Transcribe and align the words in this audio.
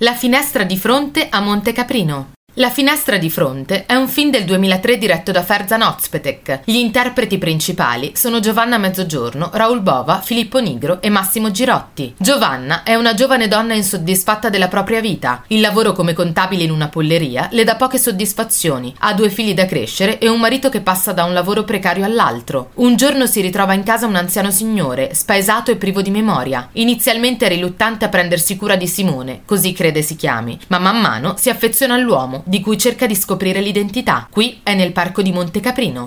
La 0.00 0.14
finestra 0.14 0.62
di 0.62 0.76
fronte 0.76 1.26
a 1.28 1.40
Monte 1.40 1.72
Caprino. 1.72 2.37
La 2.58 2.70
finestra 2.70 3.18
di 3.18 3.30
fronte 3.30 3.86
è 3.86 3.94
un 3.94 4.08
film 4.08 4.32
del 4.32 4.44
2003 4.44 4.98
diretto 4.98 5.30
da 5.30 5.44
Ferzan 5.44 5.80
Ozpetek. 5.80 6.62
Gli 6.64 6.74
interpreti 6.74 7.38
principali 7.38 8.10
sono 8.16 8.40
Giovanna 8.40 8.78
Mezzogiorno, 8.78 9.50
Raul 9.52 9.80
Bova, 9.80 10.20
Filippo 10.20 10.58
Nigro 10.58 11.00
e 11.00 11.08
Massimo 11.08 11.52
Girotti. 11.52 12.16
Giovanna 12.18 12.82
è 12.82 12.96
una 12.96 13.14
giovane 13.14 13.46
donna 13.46 13.74
insoddisfatta 13.74 14.48
della 14.48 14.66
propria 14.66 15.00
vita. 15.00 15.44
Il 15.46 15.60
lavoro 15.60 15.92
come 15.92 16.14
contabile 16.14 16.64
in 16.64 16.72
una 16.72 16.88
polleria 16.88 17.48
le 17.52 17.62
dà 17.62 17.76
poche 17.76 17.96
soddisfazioni, 17.96 18.92
ha 18.98 19.14
due 19.14 19.30
figli 19.30 19.54
da 19.54 19.64
crescere 19.64 20.18
e 20.18 20.28
un 20.28 20.40
marito 20.40 20.68
che 20.68 20.80
passa 20.80 21.12
da 21.12 21.22
un 21.22 21.34
lavoro 21.34 21.62
precario 21.62 22.04
all'altro. 22.04 22.70
Un 22.74 22.96
giorno 22.96 23.26
si 23.26 23.40
ritrova 23.40 23.74
in 23.74 23.84
casa 23.84 24.06
un 24.06 24.16
anziano 24.16 24.50
signore, 24.50 25.14
spaesato 25.14 25.70
e 25.70 25.76
privo 25.76 26.02
di 26.02 26.10
memoria. 26.10 26.70
Inizialmente 26.72 27.46
è 27.46 27.50
riluttante 27.50 28.04
a 28.04 28.08
prendersi 28.08 28.56
cura 28.56 28.74
di 28.74 28.88
Simone, 28.88 29.42
così 29.44 29.72
crede 29.72 30.02
si 30.02 30.16
chiami, 30.16 30.58
ma 30.66 30.80
man 30.80 31.00
mano 31.00 31.36
si 31.38 31.50
affeziona 31.50 31.94
all'uomo 31.94 32.46
di 32.48 32.60
cui 32.60 32.78
cerca 32.78 33.06
di 33.06 33.14
scoprire 33.14 33.60
l'identità. 33.60 34.26
Qui 34.30 34.60
è 34.62 34.74
nel 34.74 34.92
parco 34.92 35.20
di 35.20 35.32
Monte 35.32 35.60
Caprino. 35.60 36.06